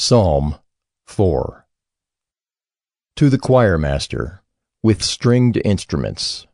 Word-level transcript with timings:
Psalm 0.00 0.54
4 1.08 1.66
To 3.16 3.28
the 3.28 3.36
choir 3.36 3.76
master, 3.76 4.44
with 4.80 5.02
stringed 5.02 5.60
instruments, 5.64 6.46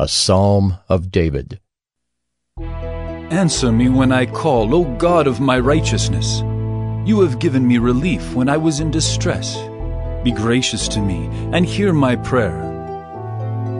a 0.00 0.08
psalm 0.08 0.78
of 0.88 1.12
David. 1.12 1.60
Answer 2.60 3.70
me 3.70 3.88
when 3.88 4.10
I 4.10 4.26
call, 4.26 4.74
O 4.74 4.82
God 4.96 5.28
of 5.28 5.38
my 5.38 5.60
righteousness. 5.60 6.40
You 7.06 7.20
have 7.20 7.38
given 7.38 7.68
me 7.68 7.78
relief 7.78 8.34
when 8.34 8.48
I 8.48 8.56
was 8.56 8.80
in 8.80 8.90
distress. 8.90 9.56
Be 10.24 10.32
gracious 10.32 10.88
to 10.88 11.00
me 11.00 11.26
and 11.52 11.64
hear 11.64 11.92
my 11.92 12.16
prayer. 12.16 12.64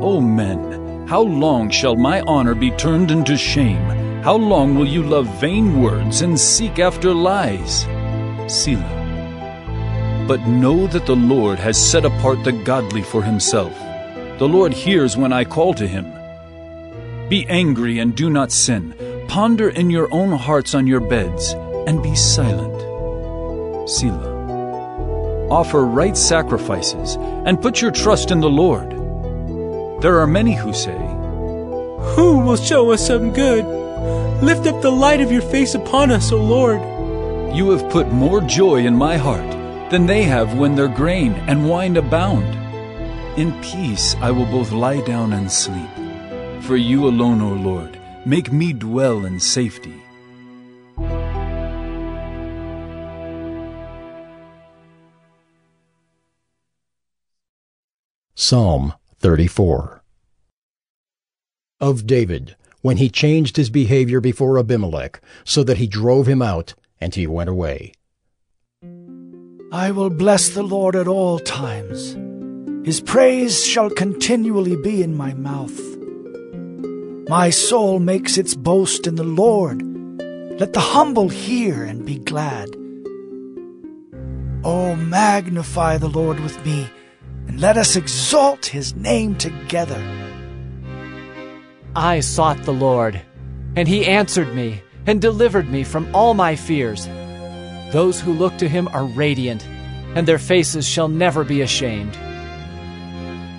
O 0.00 0.20
men, 0.20 1.08
how 1.08 1.22
long 1.22 1.70
shall 1.70 1.96
my 1.96 2.20
honor 2.20 2.54
be 2.54 2.70
turned 2.70 3.10
into 3.10 3.36
shame? 3.36 4.22
How 4.22 4.36
long 4.36 4.76
will 4.76 4.86
you 4.86 5.02
love 5.02 5.26
vain 5.40 5.82
words 5.82 6.22
and 6.22 6.38
seek 6.38 6.78
after 6.78 7.12
lies? 7.12 7.84
Selah. 8.48 10.24
But 10.28 10.46
know 10.46 10.86
that 10.86 11.06
the 11.06 11.16
Lord 11.16 11.58
has 11.58 11.76
set 11.76 12.04
apart 12.04 12.44
the 12.44 12.52
godly 12.52 13.02
for 13.02 13.22
himself. 13.22 13.76
The 14.38 14.48
Lord 14.48 14.72
hears 14.72 15.16
when 15.16 15.32
I 15.32 15.44
call 15.44 15.74
to 15.74 15.86
him. 15.86 16.12
Be 17.28 17.46
angry 17.48 17.98
and 17.98 18.14
do 18.14 18.30
not 18.30 18.52
sin. 18.52 18.94
Ponder 19.28 19.68
in 19.70 19.90
your 19.90 20.12
own 20.12 20.32
hearts 20.32 20.74
on 20.74 20.86
your 20.86 21.00
beds, 21.00 21.54
and 21.86 22.02
be 22.02 22.14
silent. 22.14 22.78
Selah. 23.88 25.48
Offer 25.50 25.84
right 25.84 26.16
sacrifices, 26.16 27.16
and 27.46 27.62
put 27.62 27.80
your 27.80 27.90
trust 27.90 28.30
in 28.30 28.40
the 28.40 28.50
Lord. 28.50 28.90
There 30.02 30.18
are 30.18 30.26
many 30.26 30.54
who 30.54 30.72
say, 30.72 30.98
Who 32.16 32.40
will 32.40 32.56
show 32.56 32.90
us 32.92 33.06
some 33.06 33.32
good? 33.32 33.64
Lift 34.42 34.66
up 34.66 34.82
the 34.82 34.90
light 34.90 35.20
of 35.20 35.30
your 35.30 35.42
face 35.42 35.74
upon 35.74 36.10
us, 36.10 36.32
O 36.32 36.36
Lord. 36.36 36.80
You 37.54 37.68
have 37.72 37.90
put 37.90 38.10
more 38.10 38.40
joy 38.40 38.86
in 38.86 38.96
my 38.96 39.18
heart 39.18 39.50
than 39.90 40.06
they 40.06 40.22
have 40.22 40.56
when 40.56 40.74
their 40.74 40.88
grain 40.88 41.34
and 41.48 41.68
wine 41.68 41.98
abound. 41.98 42.48
In 43.38 43.52
peace 43.60 44.14
I 44.22 44.30
will 44.30 44.46
both 44.46 44.72
lie 44.72 45.02
down 45.02 45.34
and 45.34 45.52
sleep. 45.52 45.90
For 46.62 46.76
you 46.76 47.06
alone, 47.06 47.42
O 47.42 47.52
Lord, 47.52 47.98
make 48.24 48.50
me 48.50 48.72
dwell 48.72 49.26
in 49.26 49.38
safety. 49.38 50.02
Psalm 58.34 58.94
34 59.18 60.02
Of 61.80 62.06
David, 62.06 62.56
when 62.80 62.96
he 62.96 63.10
changed 63.10 63.58
his 63.58 63.68
behavior 63.68 64.22
before 64.22 64.58
Abimelech, 64.58 65.20
so 65.44 65.62
that 65.62 65.76
he 65.76 65.86
drove 65.86 66.26
him 66.26 66.40
out, 66.40 66.72
and 67.02 67.12
he 67.16 67.26
went 67.26 67.50
away. 67.50 67.92
I 69.72 69.90
will 69.90 70.10
bless 70.10 70.50
the 70.50 70.62
Lord 70.62 70.94
at 70.94 71.08
all 71.08 71.40
times. 71.40 72.16
His 72.86 73.00
praise 73.00 73.66
shall 73.66 73.90
continually 73.90 74.76
be 74.76 75.02
in 75.02 75.16
my 75.16 75.34
mouth. 75.34 75.80
My 77.28 77.50
soul 77.50 77.98
makes 77.98 78.38
its 78.38 78.54
boast 78.54 79.08
in 79.08 79.16
the 79.16 79.24
Lord. 79.24 79.82
Let 80.60 80.74
the 80.74 80.86
humble 80.94 81.28
hear 81.28 81.82
and 81.82 82.06
be 82.06 82.18
glad. 82.18 82.68
Oh, 84.62 84.94
magnify 84.94 85.98
the 85.98 86.14
Lord 86.20 86.38
with 86.38 86.64
me, 86.64 86.88
and 87.48 87.60
let 87.60 87.76
us 87.76 87.96
exalt 87.96 88.66
his 88.66 88.94
name 88.94 89.34
together. 89.34 90.00
I 91.96 92.20
sought 92.20 92.62
the 92.62 92.72
Lord, 92.72 93.20
and 93.74 93.88
he 93.88 94.06
answered 94.06 94.54
me 94.54 94.82
and 95.06 95.20
delivered 95.20 95.68
me 95.70 95.84
from 95.84 96.08
all 96.14 96.34
my 96.34 96.56
fears. 96.56 97.06
Those 97.92 98.20
who 98.20 98.32
look 98.32 98.56
to 98.58 98.68
him 98.68 98.88
are 98.88 99.04
radiant, 99.04 99.66
and 100.14 100.26
their 100.26 100.38
faces 100.38 100.86
shall 100.86 101.08
never 101.08 101.44
be 101.44 101.60
ashamed. 101.60 102.14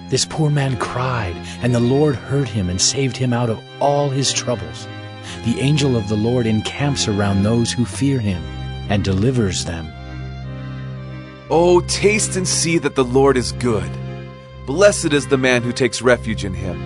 This 0.09 0.25
poor 0.25 0.49
man 0.49 0.77
cried, 0.77 1.35
and 1.61 1.73
the 1.73 1.79
Lord 1.79 2.15
heard 2.15 2.47
him 2.47 2.69
and 2.69 2.79
saved 2.79 3.17
him 3.17 3.33
out 3.33 3.49
of 3.49 3.59
all 3.79 4.09
his 4.09 4.31
troubles. 4.31 4.87
The 5.45 5.59
angel 5.59 5.95
of 5.95 6.07
the 6.07 6.15
Lord 6.15 6.45
encamps 6.45 7.07
around 7.07 7.43
those 7.43 7.71
who 7.71 7.85
fear 7.85 8.19
him 8.19 8.41
and 8.89 9.03
delivers 9.03 9.65
them. 9.65 9.91
Oh, 11.49 11.81
taste 11.87 12.35
and 12.35 12.47
see 12.47 12.77
that 12.79 12.95
the 12.95 13.03
Lord 13.03 13.37
is 13.37 13.51
good. 13.53 13.91
Blessed 14.65 15.13
is 15.13 15.27
the 15.27 15.37
man 15.37 15.61
who 15.61 15.71
takes 15.71 16.01
refuge 16.01 16.45
in 16.45 16.53
him. 16.53 16.79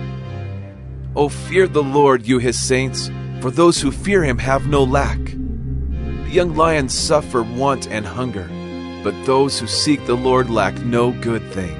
Oh, 1.14 1.28
fear 1.28 1.68
the 1.68 1.82
Lord, 1.82 2.26
you 2.26 2.38
his 2.38 2.58
saints, 2.58 3.10
for 3.40 3.50
those 3.50 3.80
who 3.80 3.90
fear 3.90 4.24
him 4.24 4.38
have 4.38 4.66
no 4.66 4.82
lack. 4.82 5.18
The 5.24 6.30
young 6.30 6.56
lions 6.56 6.92
suffer 6.92 7.42
want 7.42 7.86
and 7.88 8.04
hunger, 8.04 8.48
but 9.04 9.14
those 9.24 9.58
who 9.58 9.66
seek 9.66 10.04
the 10.06 10.16
Lord 10.16 10.50
lack 10.50 10.74
no 10.84 11.12
good 11.12 11.42
thing. 11.52 11.76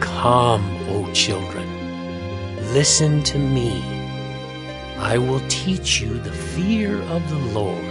Come, 0.00 0.64
O 0.88 1.10
children, 1.12 1.68
listen 2.72 3.22
to 3.24 3.38
me. 3.38 3.82
I 4.98 5.18
will 5.18 5.42
teach 5.48 6.00
you 6.00 6.18
the 6.18 6.32
fear 6.32 7.00
of 7.02 7.28
the 7.28 7.38
Lord. 7.60 7.84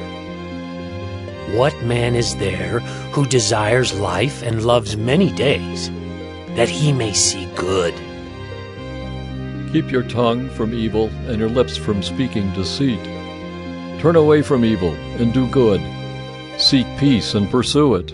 What 1.56 1.84
man 1.84 2.16
is 2.16 2.35
there 2.38 2.79
who 3.13 3.25
desires 3.25 3.94
life 4.00 4.41
and 4.41 4.66
loves 4.66 4.96
many 4.96 5.31
days, 5.31 5.90
that 6.56 6.69
he 6.69 6.91
may 6.91 7.13
see 7.13 7.46
good? 7.56 7.94
Keep 9.72 9.90
your 9.90 10.04
tongue 10.04 10.50
from 10.50 10.74
evil 10.74 11.08
and 11.28 11.40
your 11.40 11.48
lips 11.48 11.78
from 11.78 12.04
speaking 12.04 12.52
deceit. 12.54 13.02
Turn 14.02 14.18
away 14.18 14.42
from 14.42 14.66
evil 14.66 14.94
and 14.94 15.34
do 15.34 15.50
good. 15.50 15.80
Seek 16.59 16.86
peace 16.98 17.36
and 17.36 17.50
pursue 17.50 17.96
it. 17.96 18.08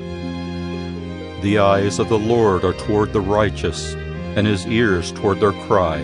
The 1.42 1.58
eyes 1.58 1.98
of 1.98 2.10
the 2.10 2.20
Lord 2.20 2.64
are 2.64 2.74
toward 2.74 3.12
the 3.12 3.22
righteous, 3.22 3.96
and 4.36 4.46
his 4.46 4.68
ears 4.68 5.12
toward 5.12 5.40
their 5.40 5.52
cry. 5.52 6.02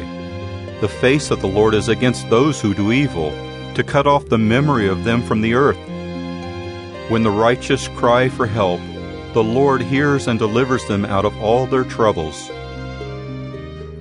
The 0.81 0.87
face 0.87 1.29
of 1.29 1.41
the 1.41 1.47
Lord 1.47 1.75
is 1.75 1.87
against 1.87 2.29
those 2.31 2.59
who 2.59 2.73
do 2.73 2.91
evil, 2.91 3.29
to 3.75 3.83
cut 3.83 4.07
off 4.07 4.29
the 4.29 4.39
memory 4.39 4.87
of 4.87 5.03
them 5.03 5.21
from 5.21 5.41
the 5.41 5.53
earth. 5.53 5.77
When 7.11 7.21
the 7.21 7.29
righteous 7.29 7.87
cry 7.89 8.27
for 8.27 8.47
help, 8.47 8.79
the 9.33 9.43
Lord 9.43 9.81
hears 9.81 10.27
and 10.27 10.39
delivers 10.39 10.87
them 10.87 11.05
out 11.05 11.25
of 11.25 11.37
all 11.41 11.67
their 11.67 11.83
troubles. 11.83 12.49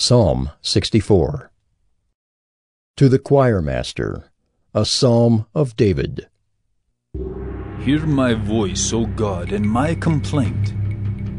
Psalm 0.00 0.50
64 0.62 1.50
To 2.96 3.08
the 3.08 3.18
choir 3.18 3.60
master, 3.60 4.30
a 4.72 4.84
psalm 4.84 5.46
of 5.56 5.74
David. 5.74 6.28
Hear 7.80 8.06
my 8.06 8.34
voice, 8.34 8.92
O 8.92 9.06
God, 9.06 9.50
and 9.50 9.68
my 9.68 9.96
complaint. 9.96 10.72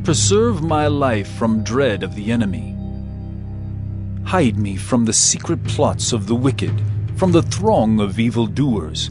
Preserve 0.04 0.62
my 0.62 0.88
life 0.88 1.32
from 1.38 1.64
dread 1.64 2.04
of 2.04 2.16
the 2.16 2.34
enemy. 2.34 2.76
Hide 4.26 4.58
me 4.58 4.76
from 4.76 5.06
the 5.06 5.14
secret 5.14 5.64
plots 5.64 6.12
of 6.12 6.28
the 6.28 6.36
wicked, 6.36 6.84
from 7.16 7.32
the 7.32 7.44
throng 7.44 8.02
of 8.02 8.20
evildoers, 8.20 9.10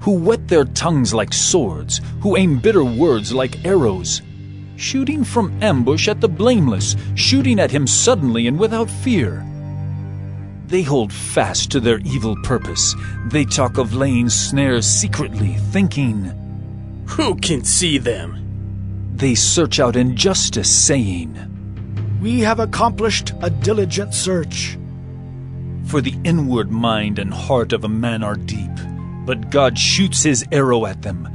who 0.00 0.16
whet 0.16 0.48
their 0.48 0.64
tongues 0.64 1.14
like 1.14 1.32
swords, 1.32 2.00
who 2.20 2.36
aim 2.36 2.58
bitter 2.58 2.82
words 2.82 3.32
like 3.32 3.64
arrows, 3.64 4.22
shooting 4.76 5.24
from 5.24 5.62
ambush 5.62 6.08
at 6.08 6.20
the 6.20 6.28
blameless, 6.28 6.96
shooting 7.14 7.58
at 7.60 7.70
him 7.70 7.86
suddenly 7.86 8.46
and 8.46 8.58
without 8.58 8.90
fear. 8.90 9.44
They 10.66 10.82
hold 10.82 11.12
fast 11.12 11.70
to 11.72 11.80
their 11.80 11.98
evil 11.98 12.34
purpose. 12.44 12.94
They 13.26 13.44
talk 13.44 13.76
of 13.76 13.94
laying 13.94 14.30
snares 14.30 14.86
secretly, 14.86 15.54
thinking, 15.70 16.32
Who 17.08 17.34
can 17.36 17.62
see 17.64 17.98
them? 17.98 19.12
They 19.14 19.34
search 19.34 19.78
out 19.78 19.96
injustice, 19.96 20.70
saying, 20.70 22.18
We 22.22 22.40
have 22.40 22.58
accomplished 22.58 23.32
a 23.42 23.50
diligent 23.50 24.14
search. 24.14 24.78
For 25.84 26.00
the 26.00 26.16
inward 26.24 26.70
mind 26.70 27.18
and 27.18 27.34
heart 27.34 27.74
of 27.74 27.84
a 27.84 27.88
man 27.88 28.22
are 28.22 28.36
deep, 28.36 28.70
but 29.26 29.50
God 29.50 29.78
shoots 29.78 30.22
his 30.22 30.44
arrow 30.50 30.86
at 30.86 31.02
them. 31.02 31.28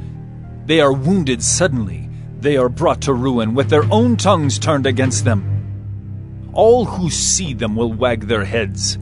They 0.66 0.80
are 0.80 0.92
wounded 0.92 1.42
suddenly. 1.42 2.07
They 2.40 2.56
are 2.56 2.68
brought 2.68 3.00
to 3.02 3.14
ruin 3.14 3.54
with 3.54 3.68
their 3.68 3.84
own 3.92 4.16
tongues 4.16 4.58
turned 4.58 4.86
against 4.86 5.24
them. 5.24 6.50
All 6.52 6.84
who 6.84 7.10
see 7.10 7.52
them 7.52 7.74
will 7.74 7.92
wag 7.92 8.26
their 8.26 8.44
heads. 8.44 8.96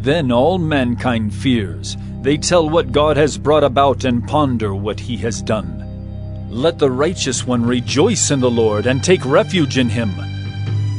Then 0.00 0.30
all 0.30 0.58
mankind 0.58 1.34
fears. 1.34 1.96
They 2.22 2.36
tell 2.36 2.68
what 2.68 2.92
God 2.92 3.16
has 3.16 3.38
brought 3.38 3.64
about 3.64 4.04
and 4.04 4.26
ponder 4.26 4.74
what 4.74 5.00
he 5.00 5.16
has 5.18 5.42
done. 5.42 5.84
Let 6.50 6.78
the 6.78 6.90
righteous 6.90 7.44
one 7.46 7.64
rejoice 7.64 8.30
in 8.30 8.40
the 8.40 8.50
Lord 8.50 8.86
and 8.86 9.02
take 9.02 9.24
refuge 9.24 9.76
in 9.76 9.88
him. 9.88 10.14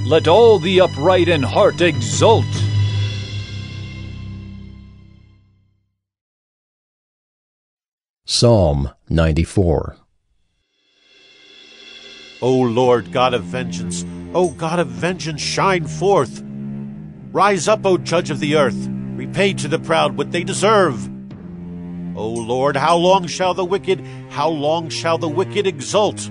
Let 0.06 0.27
all 0.27 0.59
the 0.59 0.81
upright 0.81 1.30
in 1.30 1.42
heart 1.42 1.81
exult. 1.81 2.45
Psalm 8.25 8.92
94 9.09 9.97
O 12.41 12.56
Lord 12.57 13.12
God 13.12 13.33
of 13.33 13.44
vengeance, 13.44 14.06
O 14.33 14.51
God 14.51 14.80
of 14.80 14.88
vengeance, 14.88 15.41
shine 15.41 15.86
forth. 15.86 16.41
Rise 17.33 17.68
up, 17.68 17.86
O 17.86 17.97
Judge 17.97 18.30
of 18.30 18.39
the 18.39 18.56
earth, 18.56 18.88
repay 19.15 19.53
to 19.56 19.68
the 19.68 19.80
proud 19.80 20.18
what 20.18 20.31
they 20.31 20.44
deserve. 20.45 21.06
O 22.15 22.30
Lord, 22.30 22.77
how 22.77 22.95
long 22.95 23.27
shall 23.27 23.53
the 23.53 23.65
wicked, 23.65 24.00
how 24.30 24.47
long 24.47 24.89
shall 24.89 25.18
the 25.18 25.27
wicked 25.27 25.68
exult? 25.68 26.30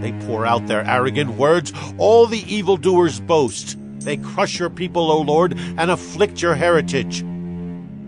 They 0.00 0.12
pour 0.26 0.44
out 0.44 0.66
their 0.66 0.84
arrogant 0.84 1.30
words, 1.30 1.72
all 1.98 2.26
the 2.26 2.42
evildoers 2.52 3.20
boast. 3.20 3.78
They 4.00 4.16
crush 4.16 4.58
your 4.58 4.70
people, 4.70 5.10
O 5.10 5.20
Lord, 5.20 5.56
and 5.56 5.90
afflict 5.90 6.42
your 6.42 6.54
heritage. 6.54 7.24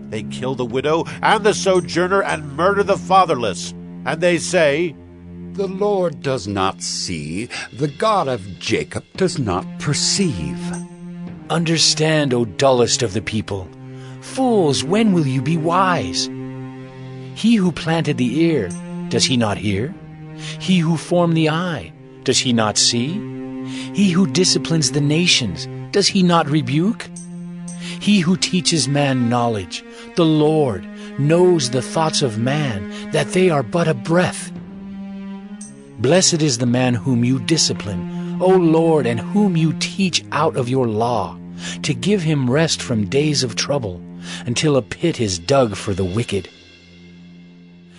They 0.09 0.23
kill 0.23 0.55
the 0.55 0.65
widow 0.65 1.05
and 1.21 1.45
the 1.45 1.53
sojourner 1.53 2.23
and 2.23 2.57
murder 2.57 2.83
the 2.83 2.97
fatherless. 2.97 3.71
And 4.05 4.21
they 4.21 4.37
say, 4.37 4.95
The 5.53 5.67
Lord 5.67 6.21
does 6.21 6.47
not 6.47 6.81
see, 6.81 7.49
the 7.73 7.87
God 7.87 8.27
of 8.27 8.59
Jacob 8.59 9.03
does 9.17 9.37
not 9.37 9.65
perceive. 9.79 10.59
Understand, 11.49 12.33
O 12.33 12.45
dullest 12.45 13.01
of 13.01 13.13
the 13.13 13.21
people. 13.21 13.67
Fools, 14.21 14.83
when 14.83 15.11
will 15.11 15.27
you 15.27 15.41
be 15.41 15.57
wise? 15.57 16.29
He 17.35 17.55
who 17.55 17.71
planted 17.71 18.17
the 18.17 18.39
ear, 18.41 18.69
does 19.09 19.25
he 19.25 19.35
not 19.35 19.57
hear? 19.57 19.93
He 20.59 20.79
who 20.79 20.95
formed 20.95 21.35
the 21.35 21.49
eye, 21.49 21.91
does 22.23 22.39
he 22.39 22.53
not 22.53 22.77
see? 22.77 23.13
He 23.93 24.11
who 24.11 24.27
disciplines 24.27 24.91
the 24.91 25.01
nations, 25.01 25.67
does 25.91 26.07
he 26.07 26.23
not 26.23 26.49
rebuke? 26.49 27.09
He 27.99 28.19
who 28.19 28.37
teaches 28.37 28.87
man 28.87 29.29
knowledge, 29.29 29.83
the 30.15 30.25
Lord, 30.25 30.87
knows 31.19 31.69
the 31.69 31.81
thoughts 31.81 32.21
of 32.21 32.37
man, 32.37 33.11
that 33.11 33.33
they 33.33 33.49
are 33.49 33.63
but 33.63 33.87
a 33.87 33.93
breath. 33.93 34.51
Blessed 35.99 36.41
is 36.41 36.57
the 36.57 36.65
man 36.65 36.93
whom 36.93 37.25
you 37.25 37.39
discipline, 37.39 38.37
O 38.41 38.47
Lord, 38.47 39.05
and 39.05 39.19
whom 39.19 39.57
you 39.57 39.73
teach 39.79 40.23
out 40.31 40.55
of 40.55 40.69
your 40.69 40.87
law, 40.87 41.37
to 41.81 41.93
give 41.93 42.21
him 42.21 42.49
rest 42.49 42.81
from 42.81 43.09
days 43.09 43.43
of 43.43 43.57
trouble, 43.57 44.01
until 44.45 44.77
a 44.77 44.81
pit 44.81 45.19
is 45.19 45.37
dug 45.37 45.75
for 45.75 45.93
the 45.93 46.05
wicked. 46.05 46.47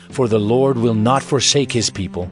For 0.08 0.28
the 0.28 0.40
Lord 0.40 0.78
will 0.78 0.94
not 0.94 1.22
forsake 1.22 1.72
his 1.72 1.90
people. 1.90 2.30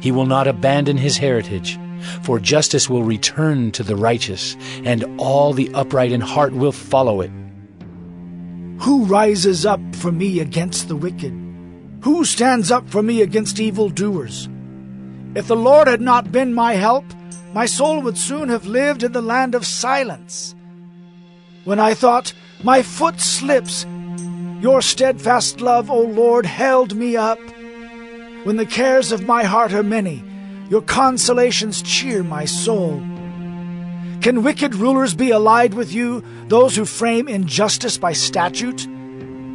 He 0.00 0.10
will 0.10 0.26
not 0.26 0.48
abandon 0.48 0.96
his 0.96 1.16
heritage. 1.16 1.78
For 2.22 2.40
justice 2.40 2.90
will 2.90 3.04
return 3.04 3.70
to 3.72 3.84
the 3.84 3.96
righteous, 3.96 4.56
and 4.82 5.04
all 5.18 5.52
the 5.52 5.70
upright 5.74 6.10
in 6.10 6.20
heart 6.20 6.52
will 6.52 6.72
follow 6.72 7.20
it. 7.20 7.30
Who 8.80 9.04
rises 9.04 9.64
up 9.64 9.80
for 9.94 10.10
me 10.10 10.40
against 10.40 10.88
the 10.88 10.96
wicked? 10.96 11.32
Who 12.02 12.24
stands 12.24 12.72
up 12.72 12.90
for 12.90 13.02
me 13.02 13.22
against 13.22 13.60
evildoers? 13.60 14.48
If 15.34 15.48
the 15.48 15.56
Lord 15.56 15.88
had 15.88 16.00
not 16.00 16.30
been 16.30 16.54
my 16.54 16.74
help, 16.74 17.04
my 17.52 17.66
soul 17.66 18.00
would 18.02 18.16
soon 18.16 18.48
have 18.48 18.66
lived 18.66 19.02
in 19.02 19.12
the 19.12 19.22
land 19.22 19.54
of 19.54 19.66
silence. 19.66 20.54
When 21.64 21.80
I 21.80 21.94
thought, 21.94 22.32
My 22.62 22.82
foot 22.82 23.20
slips, 23.20 23.84
your 24.60 24.80
steadfast 24.80 25.60
love, 25.60 25.90
O 25.90 26.00
Lord, 26.00 26.46
held 26.46 26.94
me 26.94 27.16
up. 27.16 27.38
When 28.44 28.56
the 28.56 28.64
cares 28.64 29.12
of 29.12 29.26
my 29.26 29.42
heart 29.42 29.72
are 29.72 29.82
many, 29.82 30.24
your 30.70 30.82
consolations 30.82 31.82
cheer 31.82 32.22
my 32.22 32.44
soul. 32.44 33.00
Can 34.22 34.42
wicked 34.42 34.74
rulers 34.74 35.14
be 35.14 35.32
allied 35.32 35.74
with 35.74 35.92
you, 35.92 36.22
those 36.48 36.76
who 36.76 36.84
frame 36.84 37.28
injustice 37.28 37.98
by 37.98 38.12
statute? 38.12 38.88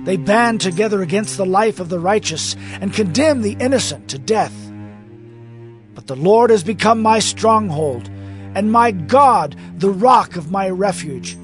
They 0.05 0.17
band 0.17 0.61
together 0.61 1.01
against 1.01 1.37
the 1.37 1.45
life 1.45 1.79
of 1.79 1.89
the 1.89 1.99
righteous 1.99 2.55
and 2.81 2.93
condemn 2.93 3.41
the 3.41 3.57
innocent 3.59 4.09
to 4.09 4.19
death. 4.19 4.68
But 5.99 6.07
the 6.07 6.15
Lord 6.15 6.49
has 6.49 6.63
become 6.63 7.01
my 7.01 7.19
stronghold, 7.19 8.07
and 8.55 8.71
my 8.71 8.91
God 8.91 9.57
the 9.77 9.89
rock 9.89 10.37
of 10.37 10.49
my 10.49 10.69
refuge. 10.69 11.37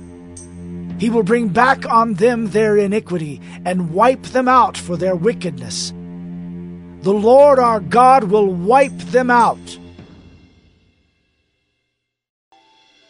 He 0.98 1.10
will 1.10 1.24
bring 1.24 1.50
back 1.50 1.86
on 1.86 2.14
them 2.14 2.52
their 2.52 2.78
iniquity 2.78 3.42
and 3.66 3.94
wipe 3.94 4.24
them 4.28 4.48
out 4.48 4.78
for 4.78 4.96
their 4.96 5.14
wickedness. 5.14 5.92
The 7.02 7.12
Lord 7.12 7.60
our 7.60 7.82
God 7.82 8.24
will 8.24 8.48
wipe 8.48 8.98
them 8.98 9.30
out. 9.30 9.78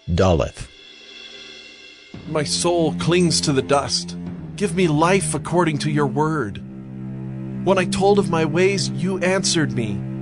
Daleth. 0.10 0.68
My 2.28 2.44
soul 2.44 2.96
clings 2.96 3.40
to 3.42 3.54
the 3.54 3.62
dust. 3.62 4.18
Give 4.56 4.76
me 4.76 4.88
life 4.88 5.36
according 5.36 5.78
to 5.86 5.92
your 5.92 6.08
word. 6.08 6.58
When 7.64 7.78
I 7.78 7.86
told 7.86 8.18
of 8.18 8.32
my 8.32 8.46
ways, 8.46 8.90
you 8.90 9.20
answered 9.20 9.72
me. 9.72 10.15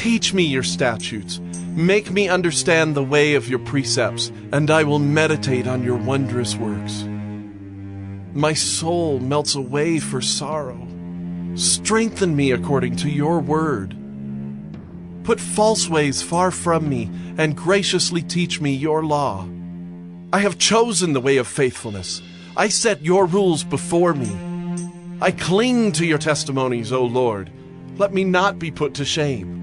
Teach 0.00 0.32
me 0.32 0.44
your 0.44 0.62
statutes. 0.62 1.40
Make 1.76 2.10
me 2.10 2.26
understand 2.26 2.94
the 2.94 3.04
way 3.04 3.34
of 3.34 3.50
your 3.50 3.58
precepts, 3.58 4.32
and 4.50 4.70
I 4.70 4.82
will 4.82 4.98
meditate 4.98 5.66
on 5.66 5.84
your 5.84 5.98
wondrous 5.98 6.56
works. 6.56 7.04
My 8.32 8.54
soul 8.54 9.18
melts 9.18 9.56
away 9.56 9.98
for 9.98 10.22
sorrow. 10.22 10.88
Strengthen 11.54 12.34
me 12.34 12.52
according 12.52 12.96
to 12.96 13.10
your 13.10 13.40
word. 13.40 13.94
Put 15.22 15.38
false 15.38 15.86
ways 15.86 16.22
far 16.22 16.50
from 16.50 16.88
me, 16.88 17.10
and 17.36 17.54
graciously 17.54 18.22
teach 18.22 18.58
me 18.58 18.72
your 18.72 19.04
law. 19.04 19.46
I 20.32 20.38
have 20.38 20.56
chosen 20.56 21.12
the 21.12 21.20
way 21.20 21.36
of 21.36 21.46
faithfulness. 21.46 22.22
I 22.56 22.68
set 22.68 23.02
your 23.02 23.26
rules 23.26 23.64
before 23.64 24.14
me. 24.14 24.34
I 25.20 25.30
cling 25.30 25.92
to 25.92 26.06
your 26.06 26.16
testimonies, 26.16 26.90
O 26.90 27.04
Lord. 27.04 27.50
Let 27.98 28.14
me 28.14 28.24
not 28.24 28.58
be 28.58 28.70
put 28.70 28.94
to 28.94 29.04
shame. 29.04 29.59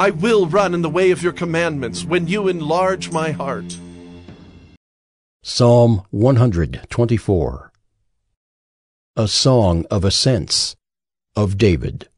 I 0.00 0.08
will 0.08 0.46
run 0.46 0.72
in 0.72 0.80
the 0.80 0.88
way 0.88 1.10
of 1.10 1.22
your 1.22 1.34
commandments 1.34 2.06
when 2.06 2.26
you 2.26 2.48
enlarge 2.48 3.12
my 3.12 3.32
heart. 3.32 3.76
Psalm 5.42 6.04
124 6.08 7.70
A 9.16 9.28
Song 9.28 9.84
of 9.90 10.02
Ascents 10.02 10.74
of 11.36 11.58
David. 11.58 12.08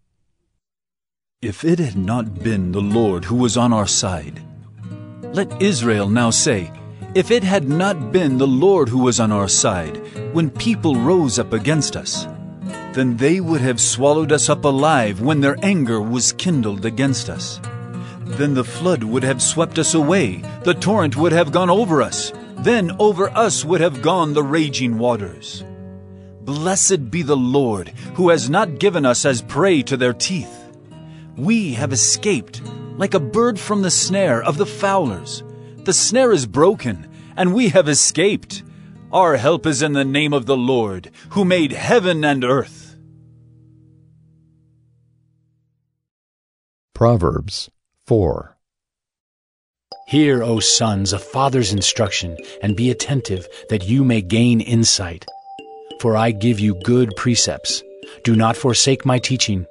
If 1.40 1.64
it 1.64 1.81
had 1.81 1.96
not 1.96 2.44
been 2.44 2.70
the 2.70 2.81
Lord 2.81 3.25
who 3.25 3.34
was 3.34 3.56
on 3.56 3.73
our 3.73 3.88
side, 3.88 4.41
let 5.32 5.60
Israel 5.60 6.08
now 6.08 6.31
say, 6.31 6.70
If 7.17 7.32
it 7.32 7.43
had 7.43 7.69
not 7.69 8.12
been 8.12 8.39
the 8.39 8.46
Lord 8.46 8.91
who 8.91 9.01
was 9.01 9.19
on 9.19 9.32
our 9.32 9.48
side, 9.48 9.96
when 10.32 10.51
people 10.51 10.94
rose 10.94 11.36
up 11.36 11.53
against 11.53 11.96
us, 11.96 12.29
then 12.93 13.17
they 13.17 13.41
would 13.41 13.60
have 13.60 13.81
swallowed 13.81 14.31
us 14.31 14.48
up 14.48 14.65
alive 14.65 15.20
when 15.20 15.41
their 15.41 15.56
anger 15.65 16.01
was 16.01 16.31
kindled 16.34 16.86
against 16.86 17.29
us. 17.29 17.60
Then 18.36 18.55
the 18.55 18.65
flood 18.65 19.05
would 19.05 19.22
have 19.22 19.43
swept 19.43 19.79
us 19.79 19.94
away, 19.94 20.43
the 20.65 20.74
torrent 20.74 21.17
would 21.17 21.32
have 21.32 21.53
gone 21.53 21.69
over 21.69 22.01
us, 22.01 22.32
then 22.58 22.96
over 22.98 23.29
us 23.31 23.65
would 23.65 23.81
have 23.81 24.03
gone 24.03 24.32
the 24.32 24.43
raging 24.43 24.98
waters. 24.98 25.65
Blessed 26.41 27.10
be 27.10 27.22
the 27.22 27.36
Lord, 27.36 27.91
who 28.15 28.31
has 28.31 28.48
not 28.48 28.79
given 28.79 29.05
us 29.05 29.24
as 29.24 29.43
prey 29.43 29.82
to 29.82 29.96
their 29.96 30.15
teeth. 30.15 30.58
We 31.36 31.74
have 31.74 31.93
escaped 31.93 32.62
like 32.96 33.15
a 33.15 33.20
bird 33.20 33.60
from 33.60 33.82
the 33.82 33.91
snare 33.91 34.43
of 34.43 34.56
the 34.56 34.67
fowlers. 34.67 35.43
The 35.84 35.93
snare 35.93 36.32
is 36.32 36.46
broken, 36.46 37.08
and 37.36 37.55
we 37.55 37.69
have 37.69 37.89
escaped. 37.89 38.62
Our 39.12 39.36
help 39.36 39.67
is 39.67 39.82
in 39.82 39.93
the 39.93 40.05
name 40.05 40.32
of 40.32 40.46
the 40.46 40.56
Lord, 40.56 41.10
who 41.31 41.44
made 41.44 41.72
heaven 41.72 42.24
and 42.24 42.44
earth. 42.44 42.96
Proverbs 46.94 47.70
4 48.06 48.56
Hear, 50.08 50.42
O 50.42 50.58
sons, 50.58 51.12
a 51.12 51.18
father's 51.18 51.72
instruction, 51.72 52.36
and 52.60 52.76
be 52.76 52.90
attentive, 52.90 53.46
that 53.68 53.88
you 53.88 54.04
may 54.04 54.20
gain 54.20 54.60
insight. 54.60 55.24
For 56.00 56.16
I 56.16 56.32
give 56.32 56.58
you 56.58 56.74
good 56.82 57.14
precepts. 57.16 57.82
Do 58.24 58.34
not 58.34 58.56
forsake 58.56 59.06
my 59.06 59.20
teaching. 59.20 59.66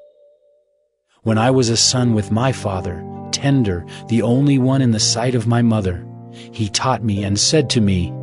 When 1.23 1.37
I 1.37 1.51
was 1.51 1.67
a 1.69 1.75
son 1.75 2.13
with 2.13 2.31
my 2.31 2.53
father, 2.53 3.05
tender, 3.31 3.85
the 4.07 4.21
only 4.21 4.57
one 4.57 4.81
in 4.81 4.91
the 4.91 4.99
sight 4.99 5.35
of 5.35 5.45
my 5.45 5.61
mother, 5.61 6.07
he 6.31 6.69
taught 6.69 7.03
me 7.03 7.25
and 7.25 7.37
said 7.37 7.69
to 7.71 7.81
me, 7.81 8.13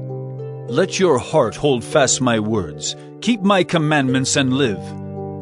Let 0.69 0.99
your 0.99 1.19
heart 1.19 1.55
hold 1.55 1.85
fast 1.85 2.23
my 2.23 2.41
words, 2.41 2.97
keep 3.21 3.43
my 3.43 3.63
commandments 3.63 4.37
and 4.37 4.55
live. 4.55 4.81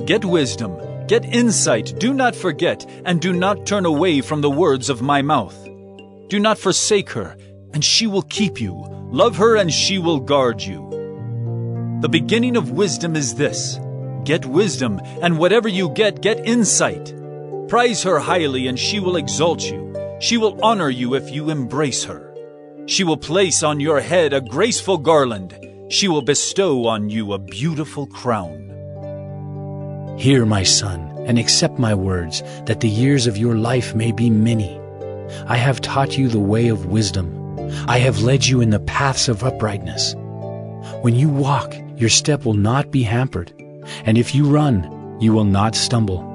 Get 0.06 0.25
wisdom, 0.25 0.76
get 1.09 1.25
insight, 1.25 1.95
do 1.99 2.13
not 2.13 2.35
forget, 2.35 2.85
and 3.05 3.21
do 3.21 3.33
not 3.33 3.67
turn 3.67 3.87
away 3.87 4.21
from 4.21 4.41
the 4.41 4.51
words 4.51 4.89
of 4.89 5.03
my 5.03 5.23
mouth. 5.23 5.57
Do 6.29 6.39
not 6.39 6.59
forsake 6.59 7.11
her, 7.11 7.37
and 7.73 7.85
she 7.85 8.07
will 8.07 8.23
keep 8.23 8.61
you. 8.61 8.73
Love 9.11 9.37
her, 9.37 9.57
and 9.57 9.73
she 9.73 9.99
will 9.99 10.19
guard 10.19 10.61
you. 10.63 11.99
The 12.03 12.09
beginning 12.09 12.57
of 12.57 12.71
wisdom 12.71 13.17
is 13.17 13.35
this 13.35 13.79
get 14.25 14.45
wisdom, 14.45 15.01
and 15.23 15.39
whatever 15.39 15.69
you 15.69 15.89
get, 15.91 16.21
get 16.21 16.47
insight. 16.47 17.15
Prize 17.69 18.03
her 18.03 18.19
highly, 18.19 18.67
and 18.67 18.79
she 18.79 19.01
will 19.01 19.17
exalt 19.17 19.63
you. 19.63 19.95
She 20.21 20.37
will 20.37 20.59
honor 20.63 20.91
you 20.91 21.15
if 21.15 21.31
you 21.31 21.51
embrace 21.51 22.05
her. 22.05 22.35
She 22.87 23.05
will 23.05 23.17
place 23.17 23.63
on 23.63 23.81
your 23.81 24.01
head 24.01 24.33
a 24.33 24.41
graceful 24.41 24.99
garland. 24.99 25.59
She 25.89 26.09
will 26.09 26.23
bestow 26.23 26.87
on 26.87 27.09
you 27.09 27.33
a 27.33 27.39
beautiful 27.39 28.07
crown. 28.07 28.67
Hear, 30.16 30.46
my 30.46 30.62
son, 30.62 31.12
and 31.26 31.38
accept 31.38 31.78
my 31.78 31.94
words, 31.94 32.42
that 32.64 32.80
the 32.80 32.88
years 32.88 33.26
of 33.26 33.37
your 33.37 33.54
life 33.54 33.94
may 33.94 34.12
be 34.12 34.30
many. 34.30 34.80
I 35.46 35.56
have 35.56 35.80
taught 35.80 36.16
you 36.16 36.28
the 36.28 36.40
way 36.40 36.68
of 36.68 36.87
wisdom. 36.87 37.58
I 37.87 37.99
have 37.99 38.23
led 38.23 38.46
you 38.46 38.61
in 38.61 38.70
the 38.70 38.80
paths 38.80 39.28
of 39.28 39.44
uprightness. 39.44 40.14
When 41.02 41.14
you 41.14 41.28
walk, 41.28 41.75
your 41.96 42.08
step 42.08 42.44
will 42.44 42.54
not 42.54 42.90
be 42.90 43.02
hampered, 43.02 43.52
and 44.04 44.16
if 44.16 44.35
you 44.35 44.44
run, 44.46 45.18
you 45.20 45.32
will 45.32 45.44
not 45.44 45.75
stumble. 45.75 46.32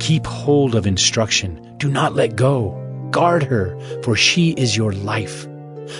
Keep 0.00 0.26
hold 0.26 0.74
of 0.74 0.86
instruction. 0.86 1.74
Do 1.76 1.88
not 1.88 2.14
let 2.14 2.36
go. 2.36 2.76
Guard 3.10 3.42
her, 3.44 3.78
for 4.02 4.16
she 4.16 4.50
is 4.52 4.76
your 4.76 4.92
life. 4.92 5.46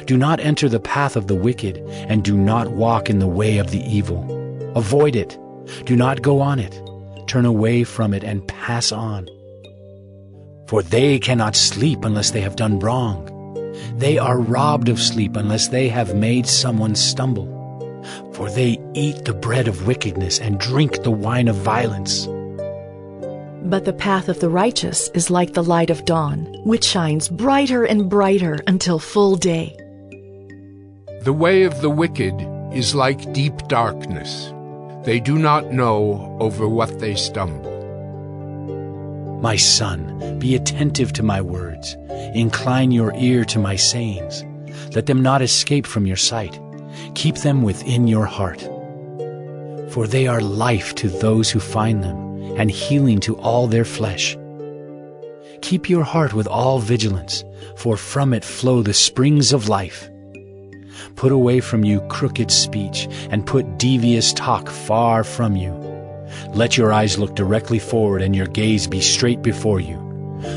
Do 0.07 0.17
not 0.17 0.41
enter 0.41 0.69
the 0.69 0.81
path 0.81 1.17
of 1.17 1.27
the 1.27 1.35
wicked, 1.35 1.79
and 2.09 2.25
do 2.25 2.37
not 2.37 2.73
walk 2.73 3.11
in 3.11 3.19
the 3.19 3.27
way 3.27 3.59
of 3.59 3.71
the 3.71 3.83
evil. 3.85 4.25
Avoid 4.77 5.17
it. 5.17 5.39
Do 5.85 5.97
not 5.97 6.23
go 6.23 6.41
on 6.41 6.59
it. 6.59 6.81
Turn 7.27 7.45
away 7.45 7.85
from 7.85 8.13
it 8.15 8.25
and 8.25 8.47
pass 8.47 8.93
on. 8.93 9.29
For 10.67 10.83
they 10.83 11.19
cannot 11.19 11.57
sleep 11.57 12.05
unless 12.05 12.31
they 12.31 12.41
have 12.41 12.57
done 12.57 12.79
wrong. 12.79 13.27
They 13.97 14.19
are 14.19 14.39
robbed 14.39 14.89
of 14.89 15.01
sleep 15.01 15.37
unless 15.37 15.69
they 15.69 15.89
have 15.89 16.15
made 16.15 16.47
someone 16.47 16.95
stumble. 16.95 17.49
For 18.33 18.51
they 18.51 18.79
eat 18.95 19.25
the 19.25 19.35
bread 19.35 19.69
of 19.69 19.87
wickedness 19.87 20.39
and 20.39 20.59
drink 20.59 21.03
the 21.03 21.11
wine 21.11 21.49
of 21.49 21.57
violence. 21.57 22.27
But 23.63 23.85
the 23.85 23.93
path 23.93 24.29
of 24.29 24.41
the 24.41 24.49
righteous 24.49 25.11
is 25.15 25.31
like 25.31 25.53
the 25.53 25.63
light 25.63 25.91
of 25.91 26.05
dawn, 26.05 26.47
which 26.65 26.85
shines 26.85 27.29
brighter 27.29 27.85
and 27.85 28.09
brighter 28.09 28.59
until 28.67 28.99
full 28.99 29.37
day. 29.37 29.77
The 31.23 31.35
way 31.35 31.65
of 31.65 31.83
the 31.83 31.91
wicked 31.91 32.35
is 32.73 32.95
like 32.95 33.33
deep 33.33 33.57
darkness. 33.69 34.53
They 35.05 35.19
do 35.19 35.39
not 35.39 35.73
know 35.73 36.37
over 36.41 36.69
what 36.69 37.01
they 37.01 37.15
stumble. 37.15 37.71
My 39.41 39.57
son, 39.57 40.39
be 40.39 40.55
attentive 40.55 41.15
to 41.15 41.23
my 41.23 41.41
words. 41.41 41.97
Incline 42.35 42.91
your 42.91 43.15
ear 43.17 43.47
to 43.47 43.59
my 43.59 43.77
sayings. 43.77 44.45
Let 44.95 45.07
them 45.07 45.23
not 45.23 45.41
escape 45.41 45.87
from 45.87 46.07
your 46.07 46.19
sight. 46.19 46.61
Keep 47.15 47.37
them 47.37 47.63
within 47.63 48.09
your 48.09 48.27
heart. 48.27 48.61
For 49.91 50.07
they 50.07 50.27
are 50.27 50.43
life 50.43 50.95
to 50.97 51.09
those 51.09 51.51
who 51.51 51.61
find 51.61 52.05
them, 52.05 52.59
and 52.59 52.71
healing 52.71 53.21
to 53.21 53.39
all 53.39 53.67
their 53.67 53.87
flesh. 53.87 54.37
Keep 55.63 55.89
your 55.89 56.05
heart 56.05 56.35
with 56.35 56.47
all 56.47 56.79
vigilance, 56.79 57.43
for 57.77 57.97
from 57.97 58.35
it 58.35 58.45
flow 58.45 58.83
the 58.83 58.93
springs 58.93 59.53
of 59.55 59.69
life. 59.69 60.11
Put 61.21 61.33
away 61.33 61.61
from 61.61 61.85
you 61.85 62.01
crooked 62.09 62.51
speech, 62.51 63.07
and 63.31 63.47
put 63.47 63.77
devious 63.77 64.33
talk 64.33 64.71
far 64.71 65.23
from 65.23 65.55
you. 65.55 65.75
Let 66.55 66.79
your 66.79 66.95
eyes 66.95 67.19
look 67.19 67.35
directly 67.35 67.79
forward, 67.79 68.23
and 68.23 68.35
your 68.35 68.47
gaze 68.47 68.87
be 68.87 69.03
straight 69.03 69.43
before 69.43 69.81
you. 69.81 69.99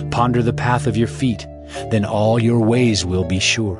Ponder 0.09 0.41
the 0.41 0.53
path 0.53 0.87
of 0.87 0.95
your 0.95 1.09
feet, 1.09 1.45
then 1.91 2.05
all 2.05 2.39
your 2.39 2.59
ways 2.59 3.05
will 3.05 3.25
be 3.25 3.39
sure. 3.39 3.77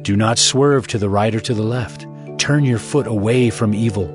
Do 0.00 0.16
not 0.16 0.38
swerve 0.38 0.86
to 0.86 0.96
the 0.96 1.10
right 1.10 1.34
or 1.34 1.40
to 1.40 1.52
the 1.52 1.62
left. 1.62 2.06
Turn 2.38 2.64
your 2.64 2.78
foot 2.78 3.06
away 3.06 3.50
from 3.50 3.74
evil. 3.74 4.08